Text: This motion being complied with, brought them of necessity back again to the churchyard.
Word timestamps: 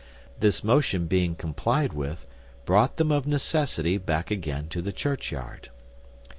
This 0.39 0.63
motion 0.63 1.05
being 1.05 1.35
complied 1.35 1.93
with, 1.93 2.25
brought 2.65 2.97
them 2.97 3.11
of 3.11 3.27
necessity 3.27 3.99
back 3.99 4.31
again 4.31 4.67
to 4.69 4.81
the 4.81 4.91
churchyard. 4.91 5.69